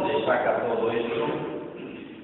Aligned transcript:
dónde 0.00 0.24
saca 0.24 0.66
todo 0.66 0.90
esto? 0.90 1.26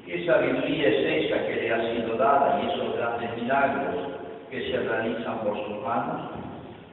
¿Qué 0.07 0.25
sabiduría 0.25 0.89
es 0.89 1.25
esa 1.25 1.47
que 1.47 1.57
le 1.57 1.73
ha 1.73 1.81
sido 1.93 2.17
dada 2.17 2.61
y 2.63 2.67
esos 2.71 2.97
grandes 2.97 3.37
milagros 3.37 3.95
que 4.51 4.71
se 4.71 4.79
realizan 4.79 5.39
por 5.41 5.57
sus 5.67 5.83
manos? 5.83 6.31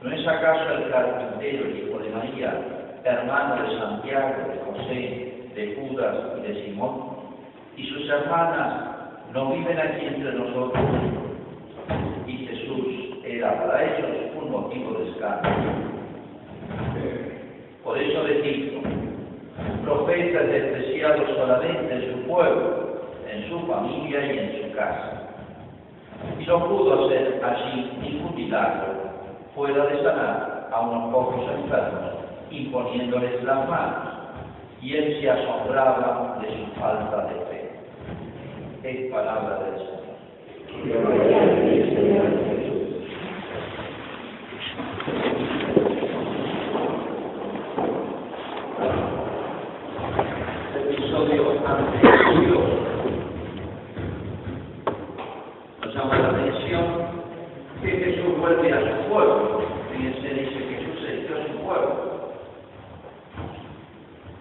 ¿No 0.02 0.12
es 0.12 0.26
acaso 0.26 0.74
el 0.74 0.90
carpintero, 0.90 1.70
hijo 1.70 1.98
de 1.98 2.10
María, 2.10 2.60
hermano 3.04 3.62
de 3.62 3.78
Santiago, 3.78 4.34
de 4.48 4.58
José, 4.66 5.50
de 5.54 5.76
Judas 5.76 6.16
y 6.38 6.48
de 6.48 6.64
Simón? 6.64 7.14
¿Y 7.76 7.86
sus 7.86 8.10
hermanas 8.10 8.84
no 9.32 9.52
viven 9.52 9.78
aquí 9.78 10.06
entre 10.06 10.32
nosotros? 10.32 10.84
Y 12.26 12.46
Jesús 12.46 13.18
era 13.24 13.58
para 13.58 13.84
ellos 13.84 14.10
un 14.36 14.50
motivo 14.50 14.98
de 14.98 15.10
escándalo. 15.10 15.94
Por 17.84 17.98
eso 17.98 18.22
les 18.24 18.42
dijo, 18.42 18.80
profeta 19.84 20.40
es 20.40 20.52
despreciado 20.52 21.34
solamente 21.34 21.94
en 21.94 22.12
su 22.12 22.28
pueblo, 22.28 23.00
en 23.30 23.48
su 23.48 23.60
familia 23.66 24.26
y 24.26 24.38
en 24.38 24.62
su 24.62 24.76
casa. 24.76 25.22
Y 26.38 26.46
no 26.46 26.68
pudo 26.68 27.06
hacer 27.06 27.40
allí 27.44 27.90
ningún 28.00 28.34
milagro 28.34 28.94
fuera 29.54 29.86
de 29.86 30.02
sanar 30.02 30.68
a 30.72 30.80
unos 30.80 31.12
pocos 31.12 31.50
enfermos, 31.50 32.14
imponiéndoles 32.50 33.42
las 33.44 33.68
manos, 33.68 34.14
y 34.82 34.96
él 34.96 35.20
se 35.20 35.30
asombraba 35.30 36.38
de 36.40 36.48
su 36.48 36.80
falta 36.80 37.26
de 37.26 37.34
fe. 37.46 37.70
Es 38.82 39.12
palabra 39.12 39.60
del 39.60 39.78
Señor 41.88 42.24
Jesús. 42.48 42.74
episodio 50.76 51.52
anterior 51.66 52.74
nos 55.82 55.83
llama 55.94 56.18
la 56.18 56.28
atención 56.28 56.84
que 57.80 57.90
Jesús 57.90 58.38
vuelve 58.38 58.72
a 58.72 58.80
su 58.80 59.08
pueblo. 59.08 59.62
Fíjense, 59.92 60.28
dice 60.28 60.58
Jesús 60.58 61.00
se 61.00 61.12
dirigió 61.12 61.36
a 61.36 61.46
su 61.46 61.58
pueblo, 61.64 62.14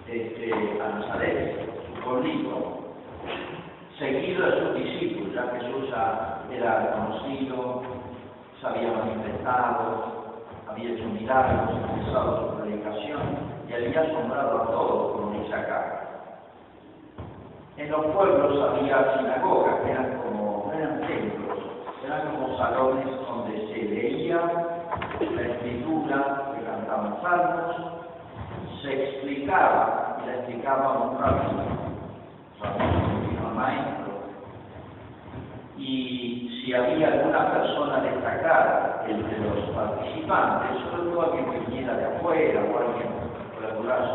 este, 0.08 0.52
a 0.82 1.00
Nazaret, 1.00 1.70
su 1.88 2.02
pueblito, 2.02 2.84
seguido 4.00 4.46
de 4.46 4.60
sus 4.60 4.76
discípulos, 4.76 5.34
ya 5.34 5.60
Jesús 5.60 5.90
era 6.52 6.92
conocido, 6.92 7.82
se 8.60 8.68
había 8.68 8.92
manifestado, 8.92 10.14
había 10.68 10.92
hecho 10.92 11.06
milagros, 11.06 11.70
empezado 11.92 12.50
su 12.50 12.62
predicación 12.62 13.22
y 13.70 13.74
había 13.74 14.02
asombrado 14.02 14.64
a 14.64 14.66
todos, 14.68 15.12
como 15.14 15.40
dice 15.40 15.54
acá. 15.54 16.00
En 17.78 17.90
los 17.90 18.06
pueblos 18.08 18.70
había 18.70 19.18
sinagogas, 19.18 19.86
eran 19.88 20.18
como, 20.22 20.66
no 20.68 20.74
eran 20.74 21.02
templos, 21.08 21.58
eran 22.06 22.32
como 22.32 22.58
salones 22.58 23.06
donde 23.28 23.68
se 23.68 23.84
leía 23.84 24.40
la 25.20 25.42
escritura, 25.42 26.54
se 26.54 26.66
cantaban 26.66 27.22
salmos, 27.22 27.76
se 28.82 29.04
explicaba, 29.04 30.18
y 30.22 30.28
la 30.28 30.34
explicaba 30.36 31.00
un 31.00 31.22
rabino, 31.22 31.64
un 33.48 33.56
maestro, 33.56 34.14
y 35.78 36.62
si 36.66 36.74
había 36.74 37.08
alguna 37.08 37.54
persona 37.54 38.02
destacada 38.02 39.04
entre 39.08 39.40
los 39.40 39.70
participantes, 39.76 40.82
sobre 40.92 41.12
todo 41.12 41.22
alguien 41.22 41.52
que 41.52 41.60
viniera 41.72 41.94
de 41.96 42.06
afuera 42.06 42.62
o 42.62 42.78
alguien 42.80 43.10
regular 43.62 44.14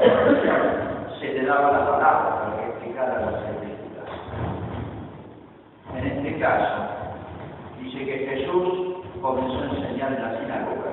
se 1.18 1.32
le 1.32 1.46
daba 1.46 1.72
la 1.72 1.90
palabra 1.90 2.40
para 2.40 2.56
que 2.56 2.68
explicara 2.70 3.20
las 3.20 3.34
escrituras. 3.34 4.10
En 5.94 6.06
este 6.06 6.38
caso, 6.38 6.97
que 8.04 8.26
Jesús 8.28 8.98
comenzó 9.20 9.58
a 9.60 9.76
enseñar 9.76 10.12
en 10.12 10.22
la 10.22 10.40
sinagoga. 10.40 10.92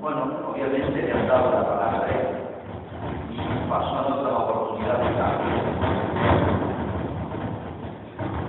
Bueno, 0.00 0.22
obviamente 0.50 1.02
le 1.02 1.12
han 1.12 1.28
dado 1.28 1.50
la 1.52 1.64
palabra 1.64 2.04
a 2.04 2.10
él 2.10 2.42
y 3.30 3.70
pasó 3.70 4.06
en 4.06 4.12
otras 4.12 4.34
oportunidades 4.34 5.16
también. 5.16 5.62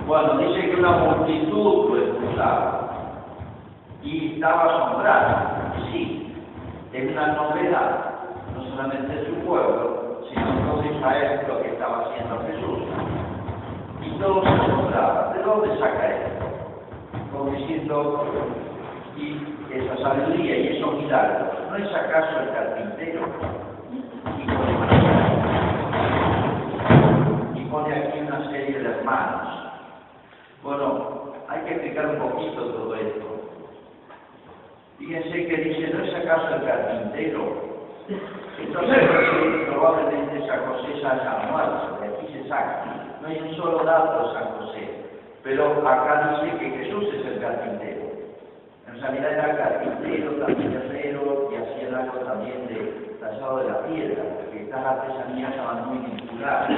Bueno, 0.06 0.38
dice 0.38 0.70
que 0.70 0.76
una 0.76 0.90
multitud 0.90 1.90
lo 1.90 2.04
escuchaba 2.04 2.90
y 4.02 4.34
estaba 4.34 4.64
asombrada. 4.64 5.74
Sí, 5.90 6.34
es 6.92 7.10
una 7.10 7.28
novedad, 7.28 8.04
no 8.54 8.64
solamente 8.64 9.12
en 9.18 9.26
su 9.26 9.46
pueblo, 9.46 10.20
sino 10.28 10.44
todo 10.66 10.84
Israel 10.84 11.40
lo 11.48 11.62
que 11.62 11.68
estaba 11.68 12.04
haciendo 12.04 12.38
Jesús. 12.46 12.78
Y 14.02 14.10
todos 14.18 14.44
se 14.44 14.50
asombraban. 14.50 15.32
¿De 15.32 15.42
dónde 15.42 15.78
saca 15.78 16.06
esto? 16.06 16.23
Diciendo, 17.50 18.24
y 19.16 19.36
esa 19.72 19.96
sabiduría 19.98 20.56
y 20.56 20.76
esos 20.76 20.94
milagros, 20.94 21.48
¿no 21.70 21.76
es 21.76 21.94
acaso 21.94 22.40
el 22.40 22.50
carpintero? 22.50 23.20
Y 27.54 27.60
pone 27.66 27.94
aquí 27.94 28.18
una 28.20 28.50
serie 28.50 28.78
de 28.78 28.90
hermanos. 28.90 29.48
Bueno, 30.62 31.32
hay 31.48 31.60
que 31.62 31.70
explicar 31.72 32.06
un 32.06 32.18
poquito 32.30 32.64
todo 32.64 32.94
esto. 32.94 33.26
Fíjense 34.98 35.46
que 35.46 35.56
dice, 35.56 35.92
¿no 35.94 36.04
es 36.04 36.14
acaso 36.14 36.56
el 36.56 36.64
carpintero? 36.64 37.74
Entonces, 38.58 38.98
probablemente 39.68 40.46
San 40.46 40.66
José 40.66 41.00
se 41.00 41.06
haya 41.06 41.50
muerto, 41.50 41.98
de 42.00 42.06
aquí 42.08 42.32
se 42.32 42.48
saca. 42.48 42.84
No 43.20 43.28
hay 43.28 43.38
un 43.40 43.56
solo 43.56 43.84
dato 43.84 44.28
de 44.28 44.34
San 44.34 44.44
José, 44.58 44.93
pero 45.44 45.86
acá 45.86 46.40
dice 46.42 46.56
que 46.56 46.70
Jesús 46.70 47.04
es 47.12 47.26
el 47.26 47.38
carpintero. 47.38 48.00
En 48.88 49.00
realidad 49.00 49.32
era 49.32 49.56
carpintero, 49.58 50.32
también 50.32 50.72
herrero 50.72 51.50
y 51.52 51.56
hacía 51.56 51.98
algo 52.00 52.18
también 52.20 52.66
de 52.66 53.16
tallado 53.20 53.58
de 53.58 53.68
la 53.70 53.86
piedra, 53.86 54.22
porque 54.36 54.62
estas 54.62 54.84
artesanías 54.84 55.50
estaban 55.50 55.88
muy 55.88 55.98
vinculadas. 55.98 56.70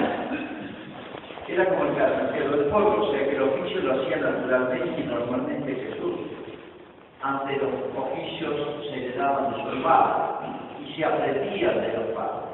Era 1.46 1.64
como 1.66 1.84
el 1.84 1.96
carpintero 1.96 2.56
del 2.56 2.66
pueblo, 2.66 3.04
o 3.04 3.12
sea 3.12 3.24
que 3.24 3.36
el 3.36 3.42
oficio 3.42 3.80
lo 3.82 4.02
hacía 4.02 4.16
naturalmente 4.16 5.00
y 5.00 5.04
normalmente 5.04 5.74
Jesús. 5.76 6.16
Ante 7.22 7.56
los 7.56 7.72
oficios 7.96 8.54
se 8.90 8.96
le 8.96 9.12
daban 9.16 9.52
de 9.52 9.62
su 9.62 9.68
hermano 9.68 10.40
y 10.84 10.92
se 10.92 11.04
aprendían 11.04 11.80
de 11.82 11.92
los 11.92 12.06
padres. 12.16 12.50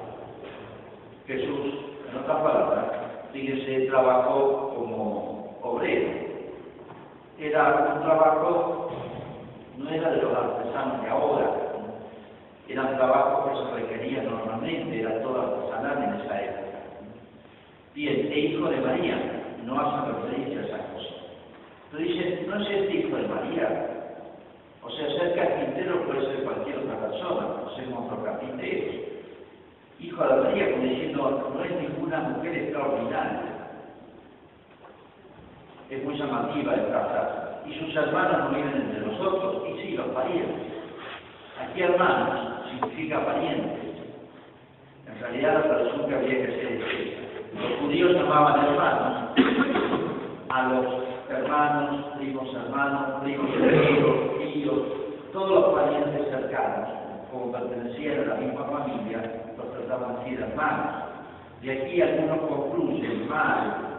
Jesús, 1.27 1.75
en 2.11 2.19
otras 2.19 2.37
palabras, 2.43 2.85
fíjese, 3.33 3.87
trabajó 3.87 4.75
como 4.77 5.22
obrero. 5.73 6.11
Era 7.39 7.95
un 7.95 8.03
trabajo, 8.03 8.91
no 9.79 9.91
era 9.91 10.11
de 10.11 10.23
los 10.23 10.35
artesanos 10.35 11.03
de 11.03 11.09
ahora, 11.09 11.63
eran 12.69 12.97
trabajos 12.97 13.51
que 13.51 13.57
se 13.59 13.75
requerían 13.75 14.31
normalmente, 14.31 15.01
era 15.01 15.23
todo 15.23 15.41
artesanal 15.41 16.05
en 16.05 16.21
esa 16.21 16.43
época. 16.43 16.79
Bien, 17.95 18.33
e 18.33 18.39
hijo 18.39 18.71
de 18.71 18.81
María, 18.81 19.43
no 19.65 19.81
hacen 19.81 20.15
referencia 20.15 20.61
a 20.61 20.65
esa 20.65 20.93
cosa. 20.93 21.15
Pero 21.91 22.05
dice, 22.05 22.47
no 22.47 22.61
es 22.61 22.71
este 22.71 22.95
hijo 22.97 23.17
de 23.17 23.29
María. 23.29 23.89
O 24.83 24.91
sea, 24.91 25.07
ser 25.09 25.35
carpintero 25.35 26.07
puede 26.07 26.27
ser 26.27 26.45
cualquier 26.45 26.79
otra 26.79 27.01
persona, 27.01 27.47
somos 27.77 28.07
otros 28.07 28.25
carpinteros. 28.25 28.95
Hijo 30.01 30.25
de 30.25 30.43
María, 30.43 30.71
como 30.73 30.83
diciendo, 30.85 31.53
no 31.55 31.65
es 31.65 31.71
ninguna 31.83 32.21
mujer 32.21 32.55
extraordinaria. 32.57 33.52
Es 35.93 36.03
muy 36.05 36.17
llamativa 36.17 36.75
esta 36.75 37.01
frase. 37.01 37.69
Y 37.69 37.79
sus 37.79 37.95
hermanos 37.95 38.51
no 38.51 38.57
viven 38.57 38.77
entre 38.77 39.07
nosotros, 39.07 39.63
y 39.69 39.83
sí, 39.83 39.91
los 39.95 40.07
parientes. 40.07 40.73
Aquí 41.61 41.83
hermanos 41.83 42.65
significa 42.71 43.27
parientes. 43.27 43.79
realidad 45.21 45.53
la 45.53 45.63
traducción 45.65 46.09
que 46.09 46.15
habría 46.15 46.47
que 46.47 46.53
hacer 46.53 46.73
es. 46.73 47.61
Los 47.61 47.81
judíos 47.81 48.13
llamaban 48.15 48.65
hermanos 48.65 49.33
a 50.49 50.69
los 50.73 50.87
hermanos, 51.29 52.07
primos 52.17 52.55
hermanos, 52.55 53.23
primos 53.23 53.51
hermanos, 53.55 54.39
tíos, 54.39 54.81
todos 55.35 55.51
los 55.51 55.75
parientes 55.75 56.27
cercanos, 56.31 56.89
como 57.31 57.53
pertenecían 57.53 58.21
a 58.21 58.35
la 58.35 58.35
misma 58.37 58.65
familia, 58.65 59.43
los 59.59 59.71
trataban 59.73 60.17
así 60.23 60.37
de 60.37 60.43
hermanos. 60.43 60.87
De 61.61 61.71
aquí 61.71 62.01
algunos 62.01 62.39
concluyen 62.49 63.29
mal, 63.29 63.92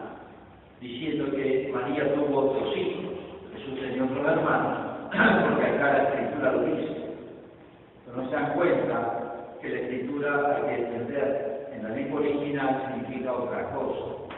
diciendo 0.83 1.31
que 1.31 1.71
María 1.73 2.13
tuvo 2.13 2.39
otros 2.39 2.75
hijos, 2.75 3.15
Jesús 3.55 3.79
tenía 3.79 4.03
otros 4.03 4.27
hermanos, 4.27 4.77
porque 5.49 5.65
acá 5.65 5.93
la 5.93 6.03
escritura 6.03 6.51
lo 6.51 6.63
dice. 6.65 6.95
Pero 8.05 8.17
no 8.17 8.29
se 8.29 8.35
dan 8.35 8.53
cuenta 8.53 9.57
que 9.61 9.69
la 9.69 9.79
escritura 9.79 10.55
hay 10.57 10.63
que 10.63 10.83
entender 10.83 11.69
en 11.73 11.83
la 11.83 11.89
lengua 11.89 12.19
original 12.19 12.83
significa 12.85 13.31
otra 13.31 13.69
cosa, 13.71 14.35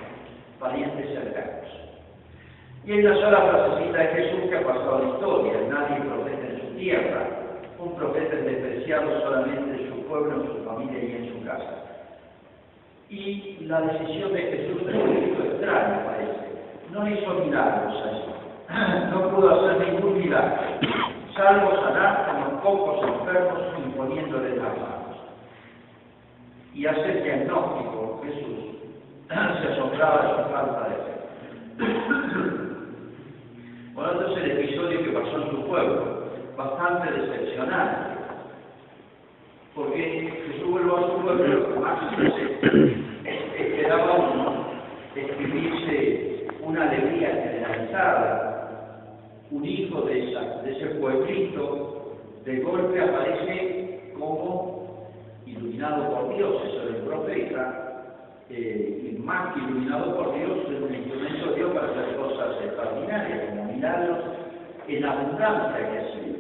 parientes 0.60 1.10
cercanos. 1.10 1.66
Y 2.86 2.92
hay 2.92 3.00
una 3.00 3.16
sola 3.16 3.42
frasecita 3.42 3.98
de 3.98 4.08
Jesús 4.08 4.50
que 4.50 4.58
ha 4.58 4.68
pasado 4.68 5.00
la 5.00 5.10
historia, 5.16 5.54
nadie 5.68 6.02
profeta 6.02 6.48
en 6.48 6.62
su 6.62 6.76
tierra, 6.78 7.28
un 7.80 7.96
profeta 7.96 8.36
es 8.36 8.46
despreciado 8.46 9.22
solamente 9.22 9.82
en 9.82 9.90
su 9.90 10.06
pueblo, 10.06 10.44
en 10.44 10.48
su 10.48 10.64
familia 10.64 11.00
y 11.00 11.12
en 11.16 11.34
su 11.34 11.44
casa. 11.44 11.85
Y 13.10 13.58
la 13.62 13.82
decisión 13.82 14.34
de 14.34 14.42
Jesús 14.42 14.82
es 14.88 14.96
un 14.96 15.16
poquito 15.16 15.44
extraña, 15.44 16.06
parece. 16.06 16.46
No 16.92 17.08
hizo 17.08 17.34
milagros 17.36 18.04
allí, 18.04 19.10
no 19.12 19.30
pudo 19.30 19.50
hacer 19.52 19.88
ningún 19.90 20.18
milagro, 20.18 20.58
salvo 21.36 21.76
sanar 21.76 22.30
a 22.30 22.40
los 22.40 22.62
pocos 22.62 23.04
enfermos 23.04 23.60
imponiéndole 23.86 24.56
las 24.56 24.78
manos. 24.78 25.18
Y 26.74 26.88
hacer 26.88 27.24
diagnóstico, 27.24 28.22
Jesús 28.26 28.76
se 29.30 29.74
asombraba 29.74 30.22
de 30.22 30.44
su 30.44 30.50
falta 30.52 30.90
de 30.90 30.96
fe. 30.96 32.66
Bueno, 33.96 34.12
entonces 34.12 34.44
el 34.44 34.52
episodio 34.60 35.06
que 35.06 35.12
pasó 35.12 35.42
en 35.42 35.52
su 35.52 35.68
pueblo, 35.68 36.26
bastante 36.58 37.14
decepcionante, 37.14 38.20
porque 39.74 40.45
Vuelve 40.76 40.92
a 40.92 41.08
su 41.08 41.22
pueblo, 41.24 41.48
lo 41.48 41.74
que 41.74 41.80
más 41.80 42.00
esperaba 43.58 44.14
uno 44.34 44.66
escribirse 45.16 46.48
una 46.62 46.90
alegría 46.90 47.30
generalizada, 47.30 49.08
un 49.52 49.64
hijo 49.64 50.02
de, 50.02 50.32
esa, 50.32 50.42
de 50.64 50.72
ese 50.74 50.86
pueblito, 51.00 52.18
de 52.44 52.60
golpe 52.60 53.00
aparece 53.00 54.12
como 54.20 55.08
iluminado 55.46 56.14
por 56.14 56.36
Dios, 56.36 56.62
eso 56.66 56.90
es 56.90 56.96
el 56.96 57.02
profeta, 57.04 58.04
eh, 58.50 59.14
y 59.16 59.20
más 59.20 59.54
que 59.54 59.62
iluminado 59.62 60.14
por 60.18 60.36
Dios, 60.36 60.58
es 60.74 60.82
un 60.82 60.94
instrumento 60.94 61.52
de 61.52 61.56
Dios 61.56 61.72
para 61.72 61.88
hacer 61.88 62.18
cosas 62.18 62.62
extraordinarias, 62.62 63.50
como 63.50 63.72
milagros 63.72 64.20
en 64.90 65.06
abundancia 65.06 65.90
que 65.90 65.98
ha 66.00 66.12
sido. 66.12 66.36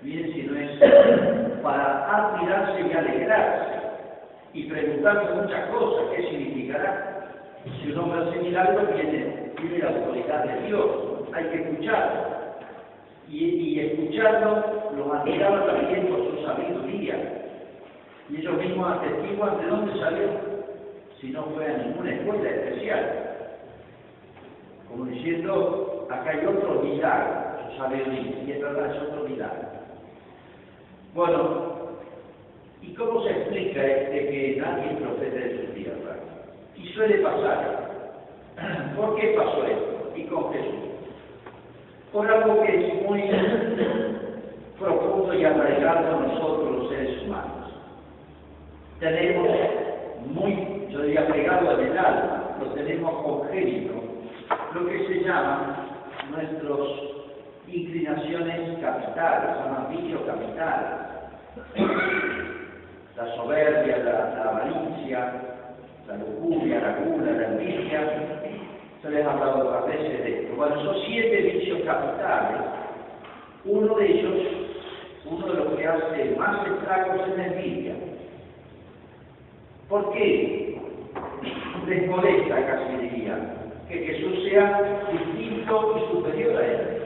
Miren 0.00 0.32
si 0.32 0.42
no 0.44 0.56
es 0.56 1.47
para 1.62 2.06
admirarse 2.16 2.80
y 2.80 2.92
alegrarse 2.92 3.78
y 4.54 4.64
preguntarse 4.64 5.34
muchas 5.34 5.66
cosas, 5.68 6.04
¿qué 6.14 6.22
significará? 6.30 7.28
Si 7.64 7.92
un 7.92 7.98
hombre 7.98 8.20
hace 8.22 8.38
milagros, 8.38 8.94
tiene, 8.94 9.52
tiene 9.56 9.78
la 9.78 9.88
autoridad 9.88 10.44
de 10.44 10.66
Dios, 10.66 10.86
hay 11.34 11.44
que 11.44 11.62
escucharlo. 11.62 12.38
Y, 13.28 13.44
y 13.44 13.80
escucharlo 13.80 14.64
lo 14.96 15.14
admiraba 15.14 15.66
también 15.66 16.06
por 16.06 16.24
su 16.30 16.46
sabiduría. 16.46 17.16
Y 18.30 18.36
ellos 18.36 18.56
mismos 18.58 18.92
atestiguan 18.92 19.58
de 19.60 19.66
dónde 19.66 20.00
salió 20.00 20.28
si 21.20 21.30
no 21.30 21.44
fue 21.44 21.66
a 21.66 21.78
ninguna 21.78 22.14
escuela 22.14 22.48
especial. 22.48 23.28
Como 24.88 25.04
diciendo, 25.06 26.06
acá 26.10 26.30
hay 26.30 26.46
otro 26.46 26.80
milagro, 26.82 27.70
su 27.70 27.78
sabiduría, 27.78 28.44
y 28.46 28.52
esta 28.52 28.70
es 28.70 29.02
otro 29.02 29.24
milagro. 29.28 29.67
Bueno, 31.14 31.88
¿y 32.82 32.94
cómo 32.94 33.22
se 33.22 33.30
explica 33.30 33.84
este 33.84 34.28
que 34.28 34.56
nadie 34.60 34.96
profeta 34.96 35.36
de 35.36 35.66
su 35.66 35.72
tierra? 35.72 36.16
Y 36.76 36.88
suele 36.88 37.18
pasar. 37.18 37.88
¿Por 38.96 39.16
qué 39.16 39.34
pasó 39.36 39.64
esto? 39.64 40.12
Y 40.16 40.24
con 40.24 40.52
Jesús. 40.52 40.74
Por 42.12 42.30
algo 42.30 42.62
que 42.62 42.76
es 42.76 43.02
muy 43.02 43.22
profundo 44.78 45.34
y 45.34 45.44
arraigado 45.44 46.18
a 46.18 46.20
nosotros 46.20 46.76
los 46.76 46.88
seres 46.90 47.22
humanos. 47.22 47.72
Tenemos 49.00 49.48
muy, 50.26 50.86
yo 50.90 51.02
diría, 51.02 51.26
pegado 51.28 51.70
al 51.70 51.98
alma, 51.98 52.56
lo 52.60 52.66
tenemos 52.72 53.22
congénito, 53.22 53.94
lo 54.74 54.86
que 54.86 55.06
se 55.06 55.24
llama 55.24 55.86
nuestras 56.30 57.17
inclinaciones 57.72 58.78
capitales, 58.80 59.56
se 59.56 59.64
llaman 59.64 59.88
capitales. 60.26 61.08
La 63.16 63.34
soberbia, 63.34 63.98
la, 63.98 64.34
la 64.34 64.50
avaricia, 64.50 65.32
la 66.06 66.16
lujuria, 66.16 66.80
la 66.80 66.92
gula, 67.04 67.32
la 67.32 67.46
envidia, 67.48 68.00
se 69.02 69.10
les 69.10 69.26
ha 69.26 69.32
hablado 69.32 69.68
otras 69.68 69.86
veces 69.86 70.24
de 70.24 70.40
esto. 70.42 70.56
Bueno, 70.56 70.82
son 70.82 70.96
siete 71.06 71.42
vicios 71.42 71.80
capitales. 71.84 72.60
Uno 73.64 73.94
de 73.96 74.06
ellos, 74.06 74.34
uno 75.26 75.46
de 75.46 75.54
los 75.54 75.74
que 75.74 75.86
hace 75.86 76.36
más 76.38 76.66
estragos 76.66 77.28
es 77.28 77.36
la 77.36 77.46
envidia. 77.46 77.94
¿Por 79.88 80.12
qué 80.12 80.78
les 81.86 82.08
molesta, 82.08 82.66
casi 82.66 82.96
diría, 82.96 83.38
que 83.88 83.98
Jesús 83.98 84.44
sea 84.50 85.08
distinto 85.10 85.96
y 85.96 86.12
superior 86.12 86.56
a 86.56 86.66
él? 86.66 86.97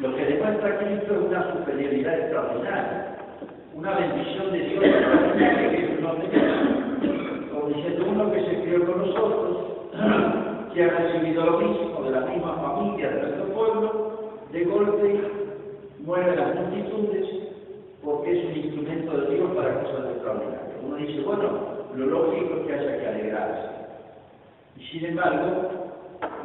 Lo 0.00 0.16
que 0.16 0.24
demuestra 0.24 0.78
Cristo 0.78 1.14
es 1.14 1.20
una 1.20 1.52
superioridad 1.52 2.20
extraordinaria, 2.20 3.16
una 3.74 3.98
bendición 3.98 4.50
de 4.50 4.58
Dios 4.60 4.84
extraordinaria 4.84 5.70
que 5.70 5.98
no 6.00 6.12
tenemos. 6.14 7.50
Como 7.52 7.68
diciendo 7.68 8.06
uno 8.08 8.32
que 8.32 8.40
se 8.46 8.62
crió 8.62 8.86
con 8.86 8.98
nosotros, 8.98 9.56
que 10.72 10.84
ha 10.84 10.88
recibido 10.88 11.44
lo 11.44 11.58
mismo 11.58 12.02
de 12.02 12.10
la 12.12 12.20
misma 12.22 12.54
familia 12.54 13.10
de 13.10 13.22
nuestro 13.22 13.44
pueblo, 13.52 14.40
de 14.52 14.64
golpe 14.64 15.20
muere 15.98 16.34
las 16.34 16.54
multitudes 16.54 17.26
porque 18.02 18.38
es 18.38 18.44
un 18.46 18.56
instrumento 18.56 19.20
de 19.20 19.34
Dios 19.34 19.50
para 19.54 19.82
cosas 19.82 20.12
extraordinarias. 20.14 20.76
Uno 20.82 20.96
dice, 20.96 21.20
bueno, 21.20 21.50
lo 21.94 22.06
lógico 22.06 22.54
es 22.54 22.66
que 22.66 22.74
haya 22.74 22.98
que 23.00 23.06
alegrarse. 23.06 23.68
Y 24.78 24.84
sin 24.86 25.04
embargo, 25.04 25.70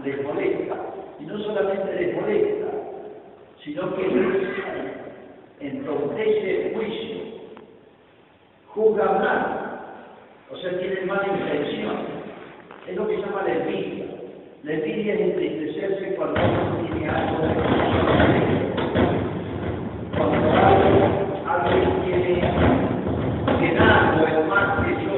les 0.03 0.21
molesta. 0.23 0.75
Y 1.21 1.23
no 1.23 1.39
solamente 1.39 1.95
les 1.95 2.15
molesta, 2.15 2.74
sino 3.65 3.95
que 3.95 4.05
entorpece 5.59 6.67
el 6.67 6.75
juicio, 6.75 7.17
juzga 8.67 9.05
mal, 9.13 9.65
o 10.51 10.55
sea, 10.57 10.79
tiene 10.79 11.01
mala 11.07 11.27
intención. 11.27 11.95
Es 12.87 12.95
lo 12.95 13.07
que 13.07 13.15
se 13.15 13.21
llama 13.21 13.41
la 13.47 13.53
envidia. 13.55 14.05
La 14.61 14.73
envidia 14.73 15.15
es 15.15 15.21
entristecerse 15.21 16.15
cuando 16.15 16.39
uno 16.39 16.87
tiene 16.87 17.09
algo 17.09 17.41
de 17.41 17.53
Cuando 20.15 20.51
algo, 20.51 21.23
alguien 21.47 22.01
tiene 22.05 22.41
que 23.59 23.71
nada 23.73 24.25
es 24.29 24.47
más 24.47 24.85
que 24.85 25.05
yo. 25.05 25.15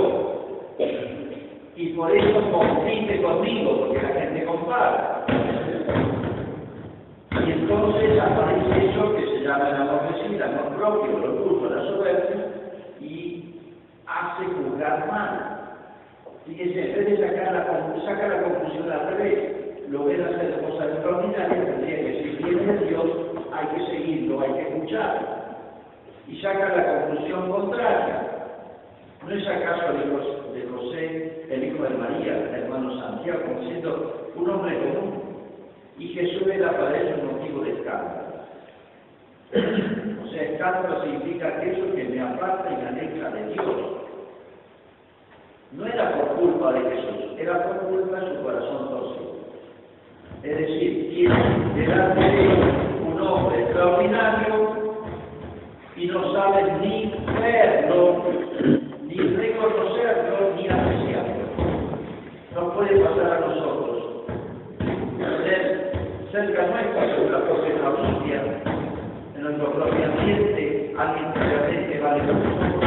Y 1.76 1.88
por 1.90 2.16
eso 2.16 2.52
compite 2.52 3.22
conmigo, 3.22 3.80
porque 3.80 4.02
la 4.02 4.22
gente 4.22 4.46
compara. 4.46 5.26
Y 7.46 7.52
entonces 7.52 8.20
aparece 8.20 8.90
eso 8.90 9.16
que 9.16 9.26
se 9.26 9.44
llama 9.44 9.70
el 9.70 9.76
amor 9.76 10.02
de 10.14 10.36
el 10.36 10.44
amor 10.44 10.76
propio, 10.76 11.18
lo 11.18 11.34
orgullo, 11.34 11.76
la 11.76 11.84
soberbia, 11.84 12.46
y 13.00 13.62
hace 14.06 14.46
juzgar 14.46 15.08
mal. 15.08 15.58
Fíjense, 16.46 16.80
en 16.80 16.96
vez 16.96 16.97
saca 17.16 18.28
la 18.28 18.44
conclusión 18.44 18.92
al 18.92 19.18
revés, 19.18 19.90
lo 19.90 20.06
ven 20.06 20.22
hacer 20.22 20.62
cosas 20.62 20.88
extraordinarias, 20.90 21.66
tendría 21.66 21.98
que 21.98 22.24
si 22.24 22.44
viene 22.44 22.74
Dios, 22.88 23.06
hay 23.54 23.68
que 23.68 23.86
seguirlo, 23.86 24.42
hay 24.42 24.54
que 24.54 24.62
escucharlo. 24.62 25.28
Y 26.28 26.42
saca 26.42 26.76
la 26.76 27.02
conclusión 27.02 27.52
contraria. 27.52 28.24
¿No 29.26 29.34
es 29.34 29.48
acaso 29.48 29.94
de 30.54 30.68
José, 30.68 31.46
el 31.50 31.64
hijo 31.64 31.84
de 31.84 31.90
María, 31.90 32.38
el 32.38 32.64
hermano 32.64 33.00
Santiago, 33.00 33.44
siendo 33.62 34.32
un 34.36 34.50
hombre 34.50 34.78
común? 34.80 35.24
Y 35.98 36.10
Jesús 36.10 36.48
era 36.48 36.72
para 36.72 36.98
ellos 36.98 37.20
un 37.22 37.38
motivo 37.38 37.64
de 37.64 37.72
escándalo. 37.72 38.28
o 40.24 40.28
sea, 40.28 40.44
escándalo 40.44 41.04
significa 41.04 41.48
aquello 41.48 41.96
que 41.96 42.04
me 42.04 42.22
aparta 42.22 42.70
y 42.72 42.76
me 42.76 42.88
aleja 42.88 43.30
de 43.30 43.54
Dios. 43.54 44.07
No 45.74 45.86
era 45.86 46.14
por 46.14 46.28
culpa 46.38 46.74
de 46.74 46.80
Jesús, 46.80 47.38
era 47.38 47.64
por 47.64 47.78
culpa 47.90 48.20
de 48.20 48.38
su 48.38 48.44
corazón 48.44 48.90
torcido. 48.90 49.36
Es 50.44 50.58
decir, 50.58 51.10
tiene 51.10 51.74
delante 51.76 52.22
de 52.22 52.48
un 53.06 53.20
hombre 53.22 53.64
extraordinario 53.64 54.96
y 55.98 56.06
no 56.08 56.34
sabe 56.34 56.72
ni 56.82 57.14
verlo, 57.42 58.24
ni 59.04 59.16
reconocerlo, 59.16 60.54
ni 60.56 60.70
apreciarlo. 60.70 61.48
No 62.56 62.74
puede 62.74 63.00
pasar 63.02 63.34
a 63.34 63.40
nosotros. 63.48 64.04
Ser 65.44 65.92
cerca 66.32 66.68
nuestra, 66.68 67.04
en 67.04 67.32
la 67.32 67.40
propia 67.42 68.42
en 69.36 69.44
nuestro 69.44 69.72
propio 69.74 70.06
ambiente, 70.06 70.96
alguien 70.98 71.34
que 71.34 71.40
realmente 71.40 72.00
vale 72.00 72.24
mucho 72.24 72.87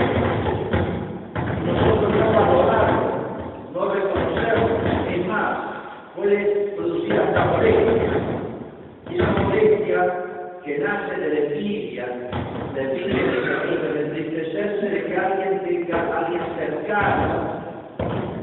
cercano. 16.61 17.61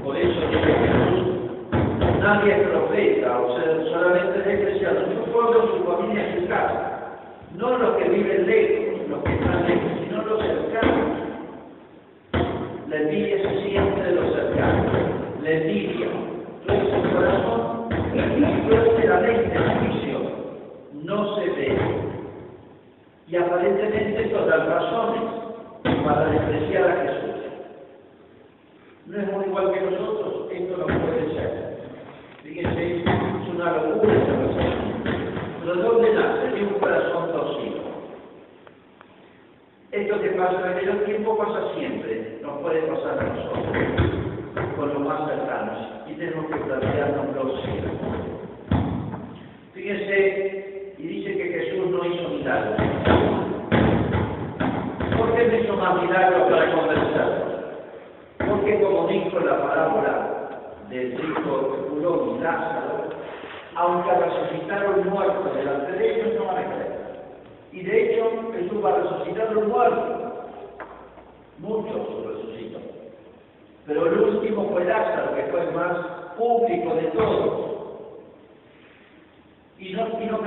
Por 0.04 0.18
eso 0.18 0.42
dice 0.50 0.74
Jesús, 0.74 1.28
nadie 2.20 2.56
es 2.56 2.68
profeta, 2.70 3.40
o 3.40 3.56
sea, 3.56 3.92
solamente 3.92 4.40
es 4.40 4.48
especial, 4.48 5.06
su 5.14 5.32
pueblo, 5.32 5.78
su 5.78 5.84
familia, 5.84 6.36
su 6.40 6.48
casa. 6.48 7.20
No 7.58 7.78
los 7.78 7.98
que 7.98 8.10
viven 8.10 8.48
lejos, 8.48 9.10
los 9.10 9.24
que 9.24 9.34
están 9.34 9.68
lejos, 9.68 9.92
sino 10.04 10.22
los 10.24 10.42
cercanos. 10.42 11.08
La 12.90 12.96
envidia 12.96 13.38
se 13.38 13.62
siente 13.64 14.02
de 14.02 14.12
los 14.12 14.34
cercanos. 14.34 14.86
La 15.44 15.52
envidia, 15.52 16.08
es 16.68 16.94
el 16.94 17.12
corazón, 17.12 17.90
tuerce 18.68 19.08
la 19.08 19.20
mente, 19.20 19.56
el 19.56 19.90
juicio, 19.90 20.20
no 21.04 21.36
se 21.36 21.46
ve. 21.50 21.78
Y 23.28 23.36
aparentemente 23.36 24.24
todas 24.30 24.68
razones 24.68 25.22
para 26.04 26.26
despreciar 26.30 26.90
a 26.90 26.96
Jesús. 27.02 27.17
No 29.08 29.18
es 29.18 29.32
muy 29.32 29.46
igual 29.46 29.72
que 29.72 29.80
nosotros, 29.80 30.52
esto 30.52 30.78
no 30.78 30.86
puede 30.86 31.34
ser. 31.34 31.78
Fíjense, 32.44 32.98
es 32.98 33.50
una 33.56 33.72
locura 33.72 34.14
esta 34.14 34.34
persona. 34.34 34.76
Pero 35.62 35.76
¿de 35.76 35.82
dónde 35.82 36.14
nace? 36.14 36.48
De 36.50 36.64
un 36.64 36.74
corazón 36.74 37.32
torcido. 37.32 37.78
Esto 39.94 40.22
que 40.22 40.30
pasa 40.32 40.60
en 40.60 40.78
aquel 40.78 41.06
tiempo 41.06 41.38
pasa 41.38 41.74
siempre, 41.76 42.40
nos 42.42 42.60
puede 42.60 42.82
pasar 42.82 43.20
a 43.20 43.24
nosotros, 43.24 43.66
con 44.76 44.94
los 44.94 45.00
más 45.00 45.30
cercanos, 45.30 45.78
y 46.08 46.14
tenemos 46.16 46.46
que 46.48 46.58
plantearnos 46.58 47.34
los 47.34 47.62
cielos. 47.62 47.92
Fíjense, 49.74 50.96
y 50.98 51.08
dice 51.08 51.38
que 51.38 51.46
Jesús 51.46 51.90
no 51.92 52.06
hizo 52.06 52.28
milagros. 52.28 52.76
¿Por 55.18 55.34
qué 55.34 55.48
no 55.48 55.58
hizo 55.60 55.78
más 55.78 56.02
milagros 56.02 56.52
para 56.52 56.76
convencerlos? 56.76 57.58
Porque 58.48 58.80
como 58.82 59.08
dijo 59.08 59.40
la 59.40 59.62
parábola 59.62 60.30
del 60.90 61.18
rico 61.18 61.74
que 61.74 61.90
curó 61.90 62.36
y 62.36 62.44
Lázaro, 62.44 63.10
aunque 63.76 64.12
resucitaron 64.12 65.10
muertos 65.10 65.56
delante 65.56 65.92
de 65.92 66.16
ellos, 66.16 66.40
no 66.40 66.46
van 66.46 66.58
a 66.58 66.66
creer. 66.66 66.98
Y 67.74 67.82
de 67.84 68.14
hecho, 68.14 68.32
Jesús 68.54 68.84
va 68.84 68.90
a 68.90 68.96
resucitar 69.02 69.52
los 69.54 69.68
muertos. 69.68 70.34
Muchos 71.60 72.26
resucitó. 72.26 72.80
Pero 73.86 74.06
el 74.08 74.20
último 74.20 74.70
fue 74.72 74.86
Lázaro, 74.86 75.36
que 75.36 75.44
fue 75.44 75.62
el 75.62 75.76
más 75.76 75.98
público 76.38 76.96
de 76.96 77.04
todos. 77.12 77.68
Y 79.80 79.94
no, 79.94 80.08
y 80.22 80.26
no 80.26 80.42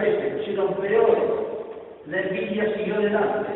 se 0.00 0.36
pusieron 0.36 0.74
peores. 0.74 1.18
La 2.06 2.20
envidia 2.20 2.72
siguió 2.76 3.00
delante. 3.00 3.50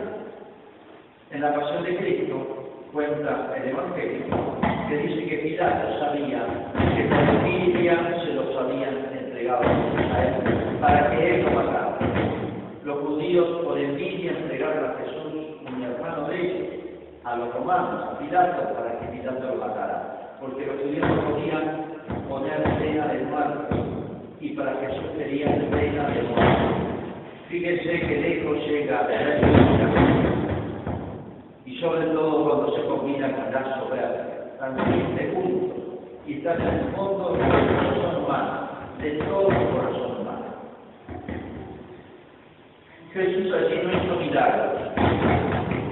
En 1.31 1.41
la 1.41 1.55
pasión 1.55 1.85
de 1.85 1.97
Cristo 1.97 2.71
cuenta 2.93 3.55
el 3.57 3.69
Evangelio 3.69 4.25
que 4.89 4.97
dice 4.97 5.27
que 5.27 5.37
Pilato 5.39 6.01
sabía 6.01 6.45
que 6.97 7.03
por 7.05 7.19
envidia 7.19 8.21
se 8.25 8.35
los 8.35 8.57
habían 8.57 8.97
entregado 9.17 9.63
a 9.63 10.25
él 10.25 10.79
para 10.81 11.11
que 11.11 11.37
él 11.37 11.45
lo 11.45 11.51
matara. 11.53 11.99
Los 12.85 12.99
judíos 12.99 13.47
por 13.63 13.79
envidia 13.79 14.33
entregaron 14.33 14.85
a 14.85 14.95
Jesús, 14.99 15.33
un 15.73 15.83
hermano 15.83 16.29
de 16.29 16.41
ellos, 16.41 16.69
a 17.25 17.37
los 17.37 17.55
romanos, 17.55 18.03
a 18.11 18.19
Pilato, 18.19 18.75
para 18.75 18.99
que 18.99 19.19
Pilato 19.19 19.47
lo 19.47 19.55
matara. 19.57 20.37
Porque 20.41 20.67
los 20.67 20.81
judíos 20.81 21.09
no 21.09 21.31
podían 21.31 21.85
poner 22.29 22.63
pena 22.81 23.07
de 23.07 23.23
muerte 23.25 23.80
y 24.41 24.49
para 24.51 24.75
Jesús 24.77 25.11
querían 25.17 25.69
pena 25.71 26.09
de 26.09 26.23
muerte. 26.23 26.65
Fíjense 27.49 28.01
que 28.01 28.21
lejos 28.21 28.67
llega 28.67 29.03
la 29.03 30.21
y 31.71 31.81
sobre 31.81 32.07
todo 32.09 32.45
cuando 32.45 32.77
se 32.77 32.83
combina 32.87 33.31
con 33.33 33.53
la 33.53 33.79
soberbia, 33.79 34.59
también 34.59 35.15
de 35.15 35.33
juntos 35.35 35.79
y 36.27 36.35
está 36.35 36.55
en 36.55 36.63
el 36.63 36.93
fondo 36.97 37.33
del 37.33 37.47
corazón 37.47 38.25
humano, 38.25 38.69
de 38.99 39.11
todo 39.13 39.49
el 39.51 39.69
corazón 39.69 40.21
humano. 40.21 40.47
Jesús 43.13 43.53
allí 43.53 43.81
no 43.85 43.91
hizo 43.93 44.17
milagros. 44.17 44.81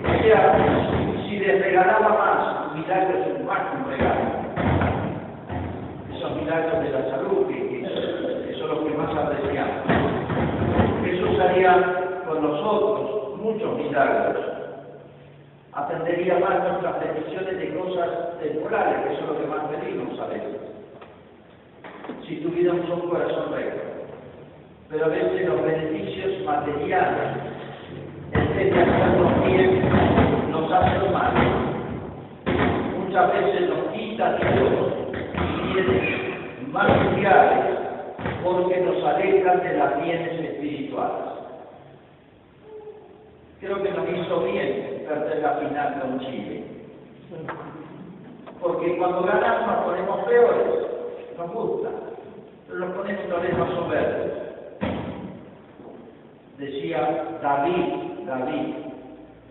O 0.05 0.23
sea, 0.23 1.25
si 1.27 1.39
le 1.39 1.59
regalaba 1.59 2.09
más, 2.09 2.73
un 2.73 2.81
milagro 2.81 3.19
es 3.19 3.45
más 3.45 3.59
que 3.59 3.77
un 3.77 3.91
regalo. 3.91 4.21
Esos 6.15 6.37
milagros 6.37 6.83
de 6.83 6.91
la 6.91 7.11
salud, 7.11 7.47
que, 7.47 7.55
que 8.47 8.55
son 8.59 8.69
los 8.69 8.79
que 8.81 8.99
más 8.99 9.17
apreciamos. 9.17 9.85
Jesús 11.05 11.41
haría 11.41 12.23
con 12.27 12.43
nosotros 12.43 13.39
muchos 13.39 13.77
milagros 13.77 14.49
más 16.83 16.95
nuestras 16.95 17.15
peticiones 17.15 17.59
de 17.59 17.79
cosas 17.79 18.39
temporales, 18.41 19.07
que 19.07 19.15
es 19.15 19.21
lo 19.27 19.39
que 19.39 19.47
más 19.47 19.65
pedimos 19.69 20.19
a 20.21 20.27
veces. 20.27 20.61
Si 22.27 22.37
tuviéramos 22.37 22.89
un 22.91 23.09
corazón 23.09 23.53
recto. 23.53 23.81
Pero 24.89 25.05
a 25.05 25.09
veces 25.09 25.47
los 25.47 25.63
beneficios 25.63 26.45
materiales, 26.45 27.37
el 28.33 28.49
que 28.55 28.79
de 28.79 29.49
bien, 29.49 30.51
nos 30.51 30.73
hacen 30.73 31.13
mal. 31.13 31.35
Muchas 32.99 33.33
veces 33.33 33.69
nos 33.69 33.93
quita 33.93 34.37
Dios 34.37 34.93
y 35.35 35.73
bienes 35.73 36.69
materiales 36.73 37.79
porque 38.43 38.81
nos 38.81 39.05
alejan 39.05 39.63
de 39.63 39.77
las 39.77 40.03
bienes 40.03 40.41
espirituales. 40.41 41.27
Creo 43.61 43.83
que 43.83 43.91
nos 43.91 44.09
hizo 44.09 44.41
bien 44.45 44.98
perder 45.09 45.43
la 45.43 45.53
final 45.55 46.01
con 46.01 46.21
Chile. 46.21 46.65
Porque 48.61 48.97
cuando 48.99 49.23
ganamos 49.23 49.67
nos 49.69 49.85
ponemos 49.85 50.25
peores, 50.27 50.67
nos 51.37 51.53
gusta, 51.53 51.89
pero 52.67 52.81
nos 52.81 52.97
ponemos 52.97 53.43
vez 53.43 53.59
más 53.59 53.71
soberbios. 53.71 54.39
Decía 56.59 57.39
David, 57.41 57.85
David, 58.27 58.75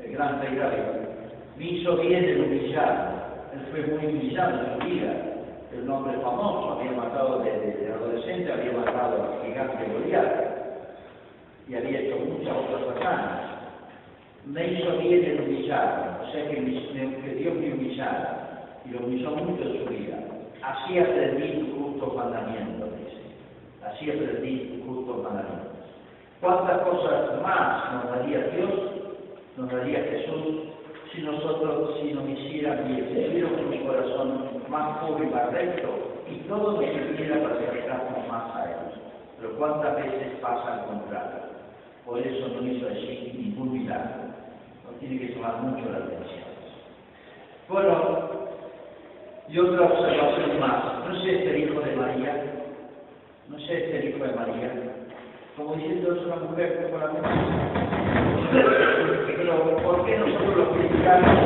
el 0.04 0.12
gran 0.12 0.42
rey 0.42 0.56
David, 0.56 0.84
me 1.58 1.66
hizo 1.66 1.98
bien 1.98 2.24
el 2.24 2.42
humillar. 2.42 3.14
Él 3.54 3.62
fue 3.72 3.96
muy 3.96 4.06
humillado 4.08 4.60
en 4.60 4.74
su 4.74 4.86
vida. 4.86 5.14
El 5.74 5.86
nombre 5.86 6.14
famoso, 6.20 6.74
había 6.74 6.92
matado 6.92 7.40
desde 7.40 7.92
adolescente, 7.94 8.52
había 8.52 8.74
matado 8.74 9.24
al 9.24 9.46
gigante 9.46 9.86
Goliat 9.92 10.58
y 11.68 11.76
había 11.76 12.00
hecho 12.00 12.18
muchas 12.18 12.56
otras 12.56 12.98
hazañas 12.98 13.47
me 14.52 14.66
hizo 14.66 14.98
bien 14.98 15.24
el 15.26 15.42
humillar, 15.42 16.22
o 16.24 16.32
sea 16.32 16.50
que, 16.50 16.56
que 16.56 17.36
Dios 17.36 17.56
me 17.56 17.74
humillara, 17.74 18.80
y 18.86 18.90
lo 18.92 19.00
humilló 19.00 19.32
mucho 19.32 19.64
en 19.64 19.80
su 19.80 19.90
vida. 19.90 20.18
Así 20.62 20.98
aprendí 21.00 21.60
tu 21.60 21.78
justo 21.78 22.14
mandamiento, 22.16 22.86
dice. 22.98 23.22
Así 23.86 24.10
aprendí 24.10 24.80
tu 24.80 24.86
justo 24.86 25.24
mandamiento. 25.24 25.72
¿Cuántas 26.40 26.82
cosas 26.82 27.42
más 27.42 27.94
nos 27.94 28.12
daría 28.12 28.48
Dios, 28.50 28.72
nos 29.58 29.72
daría 29.72 30.04
Jesús, 30.04 30.70
si 31.14 31.22
nosotros, 31.22 32.00
si 32.02 32.14
nos 32.14 32.30
hicieran 32.30 32.88
bien, 32.88 33.08
si 33.10 33.16
tuviéramos 33.16 33.62
un 33.62 33.88
corazón 33.88 34.64
más 34.70 34.98
puro 35.00 35.24
y 35.24 35.28
más 35.28 35.52
recto, 35.52 35.90
y 36.30 36.36
todo 36.48 36.74
nos 36.74 36.86
sirviera 36.86 37.42
para 37.42 37.56
acercarnos 37.56 38.28
más 38.28 38.56
a 38.56 38.66
Él? 38.66 39.02
Pero 39.40 39.58
cuántas 39.58 39.96
veces 39.98 40.40
pasa 40.42 40.74
al 40.74 40.86
contrario. 40.86 41.48
Por 42.06 42.20
eso 42.20 42.48
no 42.48 42.66
hizo 42.66 42.88
allí 42.88 43.34
ningún 43.38 43.74
milagro. 43.74 44.27
Tiene 45.00 45.20
que 45.20 45.36
llamar 45.36 45.62
mucho 45.62 45.90
la 45.92 45.98
atención. 45.98 46.48
Bueno, 47.70 48.30
y 49.50 49.60
otra 49.60 49.86
observación 49.86 50.60
más. 50.60 51.08
No 51.08 51.22
sé 51.22 51.36
este 51.36 51.60
hijo 51.60 51.80
de 51.82 51.96
María. 51.96 52.44
No 53.50 53.60
sé 53.60 53.86
este 53.86 54.10
hijo 54.10 54.26
de 54.26 54.34
María. 54.34 54.72
Como 55.56 55.76
diciendo 55.76 56.16
es 56.16 56.26
una 56.26 56.36
mujer 56.36 56.80
que 56.80 56.92
con 56.92 57.00
la 57.00 57.12
Pero 59.38 59.78
¿por 59.84 60.06
qué 60.06 60.18
nosotros 60.18 60.58
los 60.58 60.70
cristianos 60.78 61.40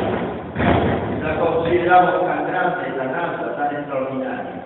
la 1.23 1.39
consideramos 1.39 2.25
tan 2.25 2.47
grande, 2.47 2.91
tan 2.97 3.15
alta, 3.15 3.55
tan 3.55 3.75
extraordinaria? 3.75 4.60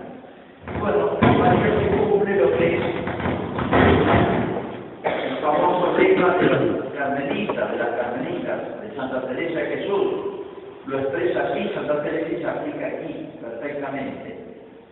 lo 10.87 10.99
expresa 10.99 11.47
así, 11.47 11.69
Santa 11.73 12.03
Teresa 12.03 12.37
se 12.37 12.45
aplica 12.47 12.87
aquí 12.87 13.29
perfectamente. 13.41 14.37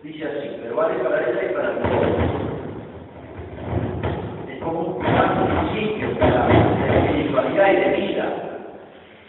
Dice 0.02 0.24
así, 0.24 0.50
pero 0.62 0.76
vale 0.76 0.94
para 0.96 1.30
ella 1.30 1.50
y 1.50 1.54
para 1.54 1.78
todos. 1.78 2.08
Es 4.50 4.62
como 4.62 4.80
un 4.80 4.98
gran 4.98 5.46
principio 5.46 6.18
para 6.18 6.48
la 6.48 7.06
espiritualidad 7.06 7.72
y 7.72 7.76
de 7.76 8.06
vida. 8.06 8.32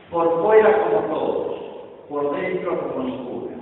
Por 0.10 0.42
fuera 0.42 0.84
como 0.84 1.00
todos, 1.14 1.56
por 2.10 2.36
dentro 2.36 2.80
como 2.80 3.04
ninguna. 3.04 3.58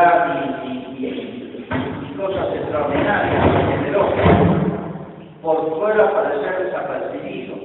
Ni, 0.00 0.68
ni, 0.68 1.00
ni, 1.00 1.68
ni 2.02 2.14
cosas 2.16 2.54
extraordinarias, 2.54 3.44
generosas. 3.68 4.28
Por 5.42 5.78
fuera 5.78 6.12
parecer 6.12 6.64
desapercibido 6.64 7.56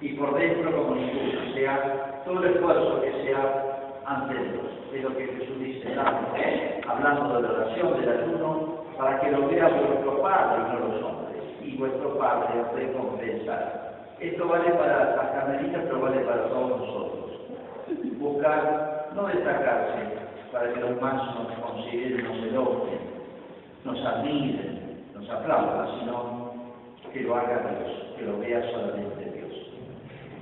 y 0.00 0.12
por 0.14 0.34
dentro 0.38 0.70
como 0.72 0.94
ninguno. 0.94 1.54
Sea, 1.54 2.22
todo 2.24 2.42
el 2.44 2.54
esfuerzo 2.54 3.00
que 3.00 3.12
sea 3.24 4.02
ante 4.06 4.34
Dios. 4.34 4.66
Es 4.94 5.02
lo 5.02 5.16
que 5.16 5.26
Jesús 5.26 5.58
dice, 5.58 5.94
hablando 6.88 7.36
de 7.36 7.42
la 7.42 7.54
oración, 7.54 8.00
del 8.00 8.08
ayuno, 8.08 8.84
para 8.98 9.20
que 9.20 9.30
lo 9.30 9.48
vea 9.48 9.68
vuestro 9.68 10.22
Padre 10.22 10.62
y 10.62 10.72
no 10.72 10.88
los 10.88 11.02
hombres. 11.02 11.42
Y 11.62 11.76
vuestro 11.76 12.18
Padre 12.18 12.60
os 12.60 12.72
recompensará. 12.72 13.86
Esto 14.20 14.48
vale 14.48 14.70
para 14.70 15.16
las 15.16 15.30
carmelitas, 15.32 15.82
pero 15.84 16.00
vale 16.00 16.20
para 16.20 16.48
todos 16.48 16.80
nosotros. 16.80 17.40
Buscar, 18.18 18.95
no 19.16 19.26
destacarse, 19.28 20.12
para 20.52 20.72
que 20.72 20.80
los 20.80 21.00
más 21.00 21.14
nos 21.34 21.52
consideren, 21.58 22.24
nos 22.24 22.36
elogien, 22.36 23.00
nos 23.84 24.04
admiren, 24.04 25.04
nos 25.14 25.28
aplaudan, 25.30 25.88
sino 25.98 26.52
que 27.12 27.22
lo 27.22 27.34
haga 27.34 27.64
Dios, 27.70 28.14
que 28.16 28.24
lo 28.26 28.38
vea 28.38 28.62
solamente 28.70 29.24
Dios. 29.30 29.52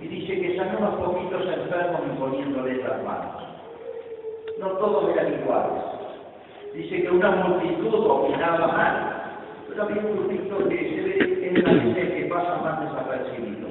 Y 0.03 0.09
dice 0.09 0.41
que 0.41 0.57
sanó 0.57 0.79
unos 0.79 0.95
poquitos 0.97 1.43
enfermos 1.43 2.01
imponiéndoles 2.11 2.83
las 2.83 3.03
manos. 3.05 3.43
No 4.59 4.69
todos 4.73 5.11
eran 5.17 5.41
iguales. 5.41 5.85
Dice 6.75 7.03
que 7.03 7.11
una 7.11 7.31
multitud 7.31 7.95
opinaba 7.95 8.67
mal, 8.67 9.23
pero 9.69 9.85
había 9.85 10.03
un 10.03 10.17
grupito 10.17 10.69
que 10.69 10.77
se 10.77 11.01
ve 11.01 11.49
en 11.49 11.63
la 11.63 11.85
dice 11.85 12.15
que 12.15 12.25
pasa 12.27 12.57
más 12.57 12.81
desapercibido. 12.81 13.69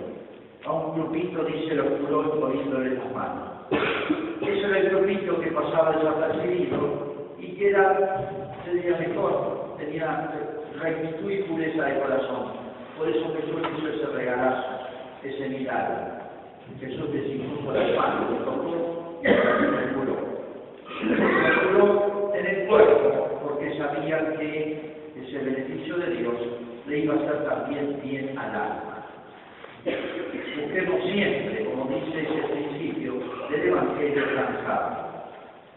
A 0.65 0.71
un 0.71 0.95
grupito, 0.95 1.43
dice, 1.43 1.75
lo 1.75 1.97
curó 1.97 2.23
imponiéndole 2.35 2.95
las 2.95 3.13
manos. 3.13 3.52
Ese 4.41 4.65
era 4.65 4.77
el 4.77 4.89
grupito 4.89 5.39
que 5.39 5.51
pasaba 5.51 5.97
desapercibido 5.97 7.33
y 7.39 7.47
que 7.55 7.69
era, 7.69 8.29
sería 8.65 8.97
mejor, 8.97 9.75
tenía 9.77 10.31
rectitud 10.81 11.31
y 11.31 11.43
pureza 11.43 11.85
de 11.85 11.99
corazón. 11.99 12.47
Por 12.97 13.09
eso 13.09 13.33
Jesús 13.35 13.61
hizo 13.77 13.89
ese 13.89 14.05
regalazo, 14.07 14.67
ese 15.23 15.49
milagro. 15.49 16.23
Jesús 16.79 17.13
desimpuso 17.13 17.73
las 17.73 17.95
manos, 17.95 18.31
lo 18.31 18.37
tocó 18.45 19.19
y 19.21 19.27
se 19.27 19.93
curó. 19.93 20.15
Se 20.99 21.67
curó 21.67 22.31
en 22.35 22.45
el 22.45 22.67
cuerpo 22.67 23.39
porque 23.43 23.77
sabía 23.77 24.33
que 24.37 24.95
ese 25.21 25.37
beneficio 25.39 25.97
de 25.97 26.07
Dios 26.17 26.35
le 26.87 26.99
iba 26.99 27.13
a 27.13 27.17
hacer 27.17 27.45
también 27.45 27.99
bien 28.03 28.37
al 28.37 28.55
alma. 28.55 29.05
Busquemos 29.85 31.03
siempre, 31.11 31.65
como 31.65 31.89
dice 31.89 32.21
ese 32.21 32.52
del 33.53 33.69
Evangelio 33.69 34.23
alcanzado. 34.23 35.13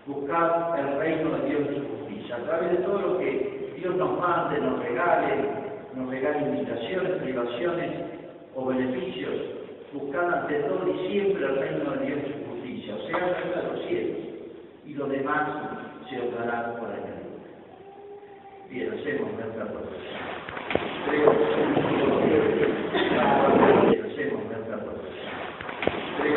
Buscar 0.07 0.79
el 0.79 0.99
reino 0.99 1.31
de 1.31 1.49
Dios 1.49 1.63
y 1.71 1.75
su 1.75 1.83
justicia. 1.99 2.37
A 2.37 2.41
través 2.41 2.71
de 2.71 2.77
todo 2.79 2.99
lo 3.01 3.19
que 3.19 3.75
Dios 3.77 3.95
nos 3.97 4.19
mande, 4.19 4.61
nos 4.61 4.79
regale, 4.81 5.51
nos 5.95 6.11
regale 6.11 6.39
invitaciones, 6.41 7.23
privaciones 7.23 7.91
o 8.55 8.67
beneficios, 8.67 9.35
buscar 9.93 10.25
ante 10.33 10.55
todo 10.61 10.89
y 10.89 11.09
siempre 11.09 11.45
el 11.45 11.57
reino 11.57 11.91
de 11.93 12.07
Dios 12.07 12.19
y 12.27 12.33
su 12.33 12.39
justicia. 12.51 12.95
O 12.95 12.99
sea, 13.09 13.19
el 13.19 13.51
de 13.51 13.63
los 13.69 13.87
cielos. 13.87 14.19
Y 14.87 14.95
lo 14.95 15.07
demás 15.07 15.49
se 16.09 16.17
dará 16.31 16.77
por 16.77 16.89
añadir. 16.89 17.27
Bien, 18.71 18.93
hacemos 18.93 19.33
nuestra 19.33 19.65
profesión. 19.65 20.37
Creo 21.09 21.31
que 23.81 23.86